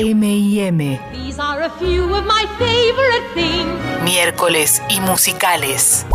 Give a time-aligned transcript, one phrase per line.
[0.00, 0.78] M&M.
[1.12, 3.78] These are a few of my favorite things.
[4.02, 6.06] Miércoles y musicales.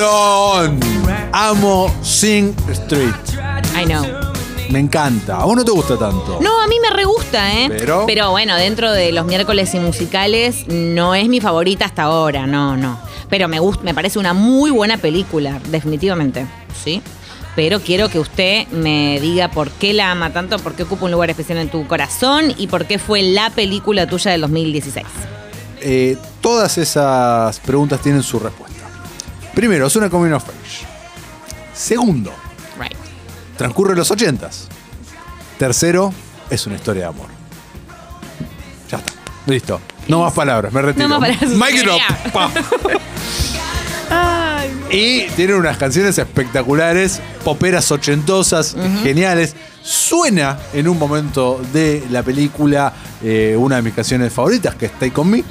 [0.00, 0.80] Peliculón.
[1.32, 3.12] Amo Sing Street.
[3.78, 4.02] I know.
[4.70, 5.36] Me encanta.
[5.36, 6.38] ¿A vos no te gusta tanto?
[6.40, 7.68] No, a mí me re gusta, ¿eh?
[8.06, 12.76] Pero- bueno, dentro de los miércoles y musicales, no es mi favorita hasta ahora, no,
[12.78, 12.98] no.
[13.28, 16.46] Pero me gusta, me parece una muy buena película, definitivamente.
[16.82, 17.02] ¿Sí?
[17.54, 21.10] Pero quiero que usted me diga por qué la ama tanto, por qué ocupa un
[21.10, 25.04] lugar especial en tu corazón y por qué fue la película tuya del 2016.
[25.82, 28.69] Eh, todas esas preguntas tienen su respuesta.
[29.60, 30.86] Primero, es una coming of age.
[31.74, 32.32] Segundo,
[32.80, 32.96] Right.
[33.58, 34.68] transcurre en los ochentas.
[35.58, 36.14] Tercero,
[36.48, 37.26] es una historia de amor.
[38.90, 39.12] Ya está.
[39.44, 39.78] Listo.
[40.08, 41.06] No más palabras, me retiro.
[41.08, 43.00] No más palabras, Mic.
[44.90, 49.54] Y tiene unas canciones espectaculares, poperas ochentosas, geniales.
[49.82, 54.92] Suena en un momento de la película eh, una de mis canciones favoritas, que es
[54.92, 55.44] Stay Con Me.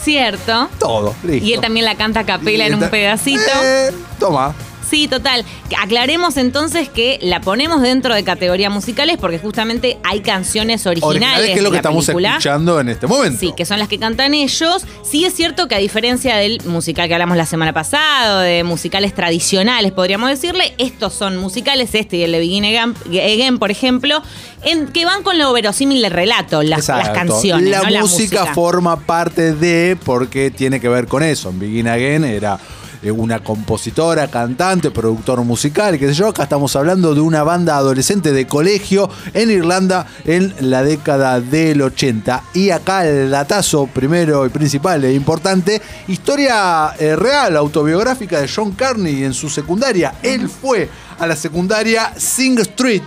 [0.00, 0.68] Cierto.
[0.78, 1.46] Todo, listo.
[1.46, 3.40] Y él también la canta a capela en un pedacito.
[3.62, 4.54] Eh, toma.
[4.88, 5.44] Sí, total.
[5.78, 11.08] Aclaremos entonces que la ponemos dentro de categoría musicales porque justamente hay canciones originales.
[11.08, 12.30] Originales, que es lo que la estamos película.
[12.30, 13.38] escuchando en este momento.
[13.38, 14.84] Sí, que son las que cantan ellos.
[15.02, 19.14] Sí es cierto que a diferencia del musical que hablamos la semana pasada, de musicales
[19.14, 24.22] tradicionales, podríamos decirle, estos son musicales, este y el de Begin Again, Again, por ejemplo,
[24.62, 28.00] en, que van con lo verosímil del relato, las, canciones, La, ¿no?
[28.00, 31.50] música forma parte de, porque tiene que ver con eso.
[31.50, 32.58] En Begin Again era
[33.04, 36.28] una compositora, cantante, productor musical, qué sé yo.
[36.28, 41.82] Acá estamos hablando de una banda adolescente de colegio en Irlanda en la década del
[41.82, 42.44] 80.
[42.54, 48.72] Y acá el datazo primero y principal e importante, historia eh, real, autobiográfica de John
[48.72, 50.14] Carney en su secundaria.
[50.22, 53.02] Él fue a la secundaria Sing Street,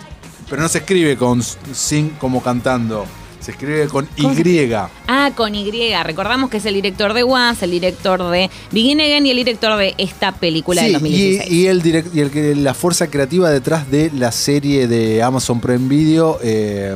[0.49, 3.20] pero no se escribe con Sing como cantando.
[3.41, 4.71] Se escribe con Y.
[5.07, 5.71] Ah, con Y.
[6.03, 9.77] Recordamos que es el director de Once, el director de Begin Again y el director
[9.77, 11.51] de esta película del Sí, 2016.
[11.51, 15.23] y, y el direct- y el que la fuerza creativa detrás de la serie de
[15.23, 16.95] Amazon Prime Video, eh,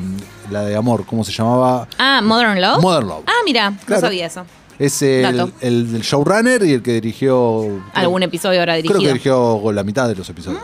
[0.52, 1.88] la de amor, ¿cómo se llamaba?
[1.98, 2.82] Ah, Modern Love.
[2.82, 3.24] Modern Love.
[3.26, 4.02] Ah, mira, Claro.
[4.02, 4.46] no sabía eso.
[4.78, 7.82] Es el, el del showrunner y el que dirigió.
[7.94, 9.14] Algún episodio habrá Creo que dirigido.
[9.62, 10.62] dirigió la mitad de los episodios.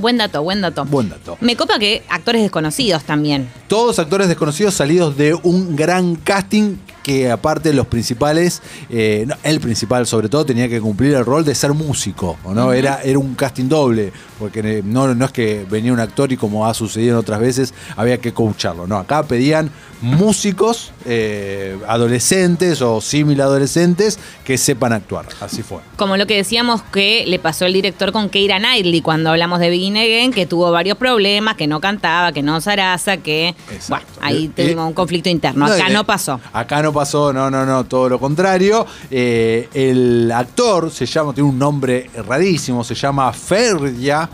[0.00, 0.84] Buen dato, buen dato.
[0.86, 1.36] Buen dato.
[1.40, 3.50] Me copa que actores desconocidos también.
[3.68, 9.60] Todos actores desconocidos salidos de un gran casting que aparte los principales, eh, no, el
[9.60, 12.72] principal sobre todo tenía que cumplir el rol de ser músico, ¿o ¿no?
[12.72, 16.36] era, era un casting doble, porque eh, no, no es que venía un actor y
[16.36, 19.70] como ha sucedido en otras veces, había que coacharlo, no, acá pedían
[20.02, 25.78] músicos eh, adolescentes o símil adolescentes que sepan actuar, así fue.
[25.96, 29.68] Como lo que decíamos que le pasó el director con Keira Knightley cuando hablamos de
[29.70, 33.54] Begin Again, que tuvo varios problemas, que no cantaba, que no zaraza, que...
[33.88, 35.66] Bueno, ahí Eh, tuvimos un conflicto interno.
[35.66, 36.40] Acá eh, no pasó.
[36.52, 38.86] Acá no pasó, no, no, no, todo lo contrario.
[39.10, 44.28] Eh, el actor se llama, tiene un nombre rarísimo, se llama Ferdia.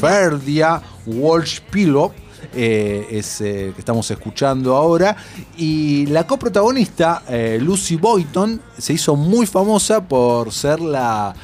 [0.00, 2.12] Ferdia Walsh Pillow.
[2.52, 5.16] eh, es eh, que estamos escuchando ahora.
[5.56, 11.34] Y la coprotagonista, eh, Lucy Boyton, se hizo muy famosa por ser la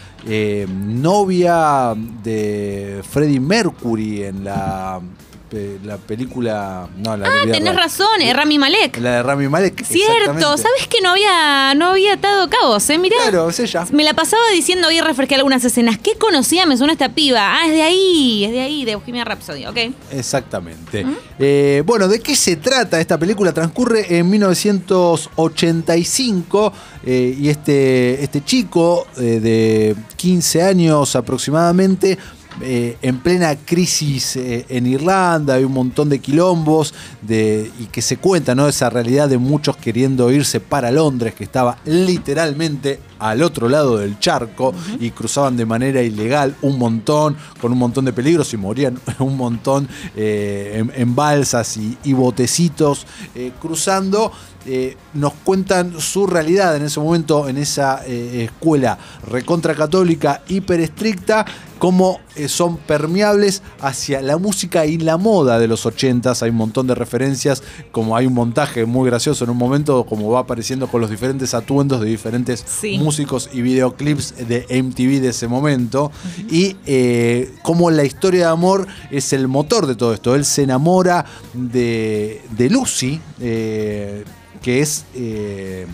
[0.68, 5.00] novia de Freddie Mercury en la,
[5.84, 6.88] la película.
[6.98, 8.98] No, la Ah, tenés razón, es Rami Malek.
[8.98, 9.84] La de Rami Malek.
[9.84, 10.56] Cierto.
[10.56, 12.98] ¿sabes que no había, no había atado cabos, eh?
[12.98, 13.16] Mirá.
[13.22, 13.86] Claro, es ella.
[13.92, 15.98] Me la pasaba diciendo, hoy refresqué algunas escenas.
[15.98, 16.66] ¿Qué conocía?
[16.66, 17.40] Me suena esta piba.
[17.56, 19.76] Ah, es de ahí, es de ahí, de Bohemia Rhapsody, ok.
[20.12, 21.04] Exactamente.
[21.38, 23.52] Eh, bueno, ¿de qué se trata esta película?
[23.52, 26.72] Transcurre en 1985
[27.04, 32.18] eh, y este, este chico eh, de 15 años aproximadamente
[32.60, 38.02] eh, en plena crisis eh, en Irlanda, hay un montón de quilombos de, y que
[38.02, 38.68] se cuenta ¿no?
[38.68, 44.18] esa realidad de muchos queriendo irse para Londres, que estaba literalmente al otro lado del
[44.18, 48.98] charco y cruzaban de manera ilegal un montón, con un montón de peligros y morían
[49.18, 54.32] un montón eh, en, en balsas y, y botecitos eh, cruzando.
[54.66, 61.46] Eh, nos cuentan su realidad en ese momento en esa escuela recontra católica, hiper estricta,
[61.78, 66.42] cómo son permeables hacia la música y la moda de los 80s.
[66.42, 70.30] Hay un montón de referencias, como hay un montaje muy gracioso en un momento, como
[70.30, 72.98] va apareciendo con los diferentes atuendos de diferentes Sí.
[72.98, 76.10] músicos y videoclips de MTV de ese momento.
[76.50, 80.34] Y eh, cómo la historia de amor es el motor de todo esto.
[80.34, 84.24] Él se enamora de, de Lucy, eh,
[84.62, 85.86] que es eh,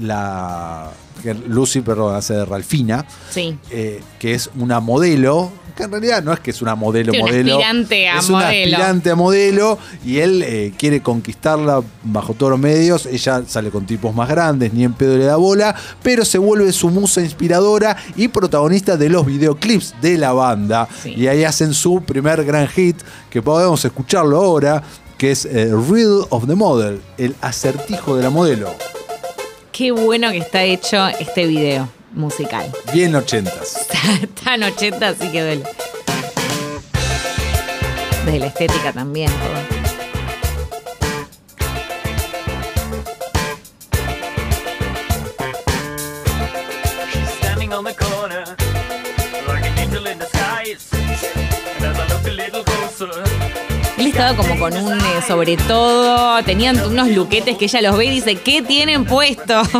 [0.00, 0.90] la.
[1.22, 3.56] que Lucy, perdón, hace de Ralfina Sí.
[3.70, 7.18] eh, que es una modelo, que en realidad no es que es una modelo, Sí,
[7.18, 7.52] una modelo.
[7.56, 8.76] aspirante a es una modelo.
[8.76, 13.04] aspirante a modelo y él eh, quiere conquistarla bajo todos los medios.
[13.04, 16.72] Ella sale con tipos más grandes, ni en pedo le da bola, pero se vuelve
[16.72, 20.88] su musa inspiradora y protagonista de los videoclips de la banda.
[21.02, 21.12] Sí.
[21.14, 22.96] Y ahí hacen su primer gran hit,
[23.28, 24.82] que podemos escucharlo ahora,
[25.18, 28.70] que es eh, Riddle of the Model, el acertijo de la modelo.
[29.80, 32.70] Qué bueno que está hecho este video musical.
[32.92, 33.88] Bien ochentas.
[34.44, 35.64] Tan 80, así que duele.
[38.26, 39.30] Desde la estética también.
[39.30, 39.79] todo.
[54.20, 58.10] Estaba como con un eh, sobre todo, tenían unos luquetes que ella los ve y
[58.10, 59.62] dice, ¿qué tienen puesto?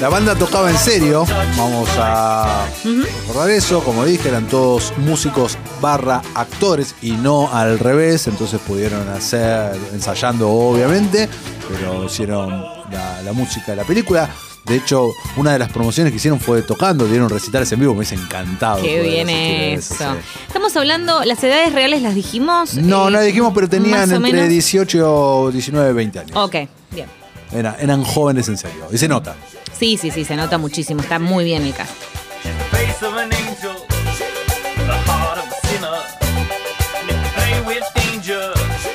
[0.00, 1.26] La banda tocaba en serio,
[1.56, 8.28] vamos a recordar eso, como dije, eran todos músicos barra actores y no al revés,
[8.28, 11.28] entonces pudieron hacer, ensayando obviamente,
[11.68, 14.28] pero hicieron la, la música de la película.
[14.64, 17.98] De hecho, una de las promociones que hicieron fue tocando, dieron recitales en vivo, me
[18.00, 18.82] hubiese encantado.
[18.82, 19.94] Qué bien eso.
[19.94, 20.04] sí.
[20.46, 22.74] Estamos hablando, las edades reales las dijimos.
[22.74, 24.48] No, eh, no dijimos, pero tenían entre menos.
[24.48, 26.36] 18, 19, 20 años.
[26.36, 26.54] Ok,
[26.90, 27.06] bien.
[27.50, 29.36] Era- eran jóvenes en serio, y se nota.
[29.78, 31.00] Sí, sí, sí, se nota muchísimo.
[31.00, 31.92] Está muy bien el caso.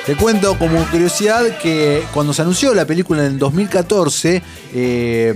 [0.06, 5.34] Te cuento como curiosidad que cuando se anunció la película en el 2014, eh,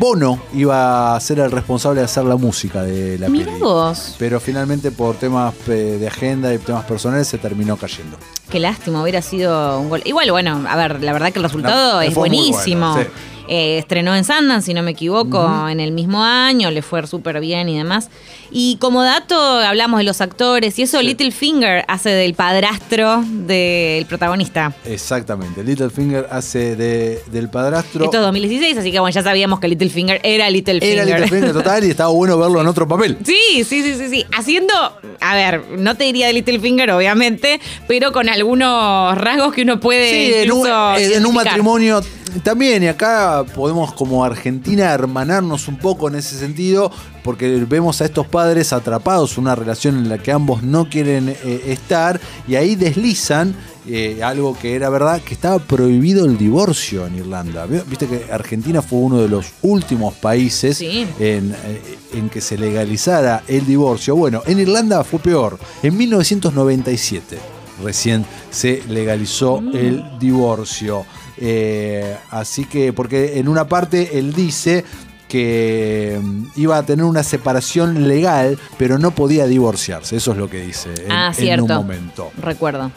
[0.00, 3.70] Bono iba a ser el responsable de hacer la música de la Mirá película.
[3.72, 4.16] vos.
[4.18, 8.16] Pero finalmente por temas eh, de agenda y temas personales se terminó cayendo.
[8.50, 10.02] Qué lástima, hubiera sido un gol.
[10.04, 12.92] Igual, bueno, a ver, la verdad que el resultado No, es buenísimo.
[12.92, 13.10] bueno, sí.
[13.50, 17.40] Eh, estrenó en Sundance, si no me equivoco, en el mismo año, le fue súper
[17.40, 18.10] bien y demás.
[18.50, 24.74] Y como dato, hablamos de los actores y eso, Littlefinger hace del padrastro del protagonista.
[24.84, 25.64] Exactamente.
[25.64, 28.04] Littlefinger hace de, del padrastro.
[28.04, 31.08] Esto es 2016, así que bueno, ya sabíamos que Littlefinger era Littlefinger.
[31.08, 33.16] Era Littlefinger total y estaba bueno verlo en otro papel.
[33.24, 34.26] Sí, sí, sí, sí, sí.
[34.36, 34.74] Haciendo,
[35.20, 40.10] a ver, no te diría de Littlefinger, obviamente, pero con algunos rasgos que uno puede
[40.10, 41.44] Sí, en un, incluso en un identificar.
[41.44, 42.00] matrimonio
[42.42, 46.90] también, y acá podemos como Argentina hermanarnos un poco en ese sentido,
[47.24, 51.28] porque vemos a estos padres atrapados en una relación en la que ambos no quieren
[51.30, 53.54] eh, estar, y ahí deslizan
[53.90, 57.64] eh, algo que era verdad, que estaba prohibido el divorcio en Irlanda.
[57.64, 61.06] Vi- Viste que Argentina fue uno de los últimos países Sí.
[61.18, 64.14] en, eh, en que se legalizara el divorcio.
[64.14, 65.58] Bueno, en Irlanda fue peor.
[65.82, 67.38] En 1997
[67.82, 71.04] recién se legalizó el divorcio.
[71.36, 74.84] Eh, así que, porque en una parte él dice
[75.28, 80.16] que mm, iba a tener una separación legal, pero no podía divorciarse.
[80.16, 82.32] Eso es lo que dice en, Ah, en un momento.
[82.42, 82.90] Recuerdo.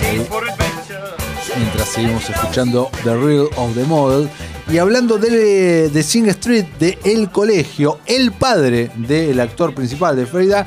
[0.00, 1.18] Adventure.
[1.56, 4.28] mientras seguimos escuchando The Real of the Model.
[4.70, 10.26] Y hablando de, de Sing Street, de El Colegio, el padre del actor principal de
[10.26, 10.66] Frida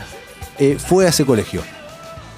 [0.62, 1.62] eh, fue a ese colegio.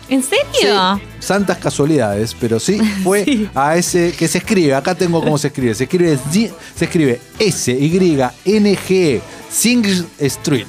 [0.09, 0.97] ¿En serio?
[0.97, 3.49] Sí, santas casualidades, pero sí fue Sí.
[3.55, 4.73] a ese que se escribe.
[4.75, 5.73] Acá tengo cómo se escribe.
[5.75, 9.85] Se escribe, Z- se escribe S Y N G Sing
[10.19, 10.67] Street.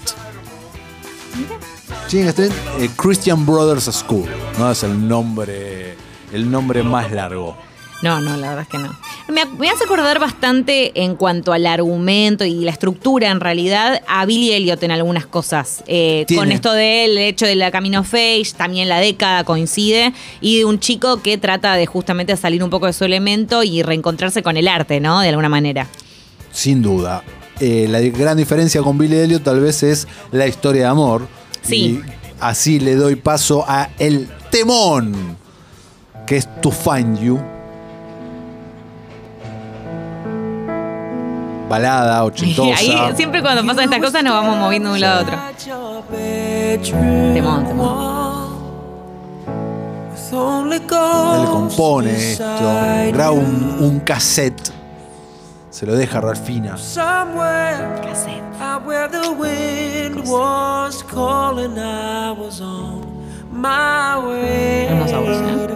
[2.08, 4.28] Sing Street eh, Christian Brothers School.
[4.58, 5.96] No es el nombre
[6.32, 7.56] el nombre más largo.
[8.02, 8.96] No, no, la verdad es que no.
[9.26, 14.26] Me, me hace acordar bastante en cuanto al argumento y la estructura, en realidad, a
[14.26, 15.82] Billy Elliot en algunas cosas.
[15.86, 19.44] Eh, con esto de él, el hecho de la Camino of Age, también la década
[19.44, 20.12] coincide,
[20.42, 23.82] y de un chico que trata de justamente salir un poco de su elemento y
[23.82, 25.20] reencontrarse con el arte, ¿no?
[25.20, 25.88] De alguna manera.
[26.52, 27.24] Sin duda.
[27.60, 31.28] Eh, la gran diferencia con Billy Elliot tal vez es la historia de amor.
[31.62, 31.76] Sí.
[31.76, 32.02] Y
[32.40, 35.38] así le doy paso a el temón,
[36.26, 37.40] que es To Find You.
[41.68, 42.78] Balada ochentosa.
[42.78, 45.36] Ahí siempre cuando pasan estas cosas nos vamos moviendo de un lado a otro.
[47.34, 48.14] Temón, temón.
[51.42, 52.44] Él compone esto,
[53.12, 54.70] graba un, un cassette,
[55.70, 56.76] se lo deja a Ralfina.
[58.02, 58.42] Cassette.
[64.88, 65.66] Hermosa voz, ¿eh?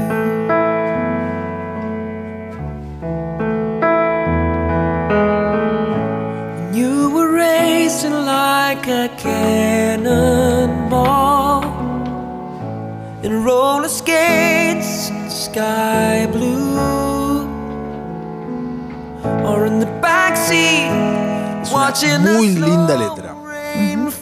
[6.57, 10.43] When you were racing like a cannonball
[13.23, 17.47] in roller skates and sky blue,
[19.47, 20.91] or in the backseat
[21.73, 23.22] watching the muy linda letra.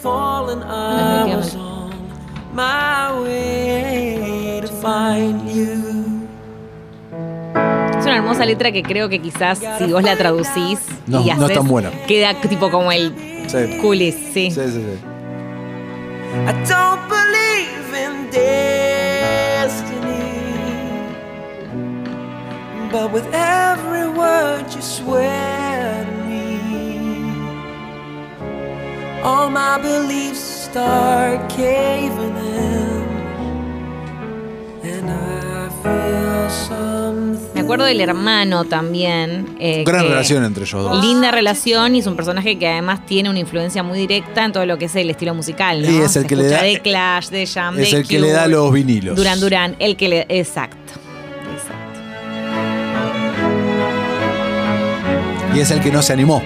[0.02, 0.62] Falling.
[0.62, 1.90] I was on
[2.54, 6.26] my way to find you.
[7.99, 11.33] Es una hermosa letra que creo que quizás si vos la traducís No, y no
[11.33, 11.90] haces, es tan buena.
[12.07, 13.14] queda tipo como el
[13.49, 13.78] Sí.
[13.80, 14.50] coolies, sí.
[14.50, 14.99] Sí, sí, sí.
[16.47, 19.99] I don't believe in destiny,
[22.90, 25.69] but with every word you swear
[29.22, 33.04] all my beliefs start caving in,
[34.90, 37.54] and I feel something.
[37.54, 39.56] Me acuerdo del hermano también.
[39.60, 41.04] eh, Gran que- relación entre ellos dos.
[41.04, 44.64] Linda relación y es un personaje que además tiene una influencia muy directa en todo
[44.66, 45.90] lo que es el estilo musical, ¿no?
[45.90, 48.08] Y es el Se que le escucha da- de Clash, de Jam, es de el
[48.08, 49.16] que le da los vinilos.
[49.16, 50.26] Duran Duran, el que le.
[50.28, 50.92] Exacto.
[51.54, 52.00] Exacto.
[55.54, 56.42] Y es el que no se animó.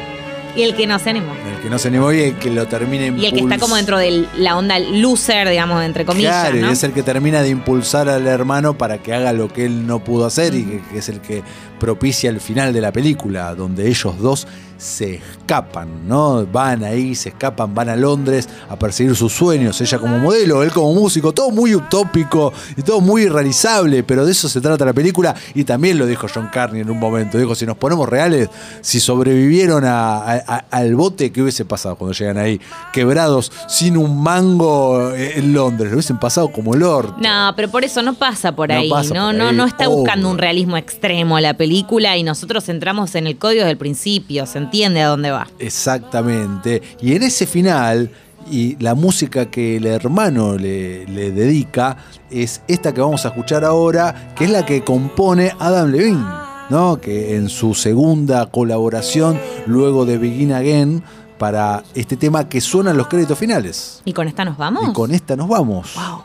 [0.56, 1.32] Y el que no se animó.
[1.32, 3.76] El que no se animó y el que lo termina Y el que está como
[3.76, 6.48] dentro de la onda loser, digamos, entre comillas.
[6.48, 6.68] Claro, ¿no?
[6.68, 9.86] y es el que termina de impulsar al hermano para que haga lo que él
[9.86, 11.42] no pudo hacer y que, que es el que
[11.80, 16.46] propicia el final de la película, donde ellos dos se escapan, ¿no?
[16.46, 20.72] Van ahí, se escapan, van a Londres a perseguir sus sueños, ella como modelo, él
[20.72, 24.92] como músico, todo muy utópico y todo muy irrealizable, pero de eso se trata la
[24.92, 28.48] película y también lo dijo John Carney en un momento, dijo, si nos ponemos reales,
[28.80, 32.60] si sobrevivieron a- a- a- al bote, ¿qué hubiese pasado cuando llegan ahí?
[32.92, 37.14] Quebrados, sin un mango eh, en Londres, lo hubiesen pasado como el orto.
[37.18, 38.90] No, pero por eso no pasa por No ahí.
[38.90, 42.68] pasa no, por no, ahí, no está buscando un realismo extremo la película y nosotros
[42.68, 44.46] entramos en el código desde el principio.
[44.64, 45.46] Entiende a dónde va.
[45.58, 46.82] Exactamente.
[47.00, 48.10] Y en ese final,
[48.50, 51.96] y la música que el hermano le, le dedica
[52.30, 56.24] es esta que vamos a escuchar ahora, que es la que compone Adam Levine,
[56.70, 57.00] ¿no?
[57.00, 61.02] Que en su segunda colaboración, luego de Begin Again,
[61.38, 64.02] para este tema que suena en los créditos finales.
[64.04, 64.88] ¿Y con esta nos vamos?
[64.88, 65.94] Y con esta nos vamos.
[65.94, 66.22] Wow.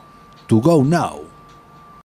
[0.47, 1.28] To Go Now.